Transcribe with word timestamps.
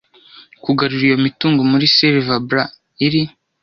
Kugarura 0.63 1.03
iyo 1.09 1.17
mitungo 1.25 1.61
muri 1.71 1.85
silver 1.95 2.37
blur 2.47 2.67
iri 3.05 3.21